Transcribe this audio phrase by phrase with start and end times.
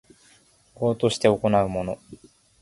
[0.81, 1.99] 業として行うもの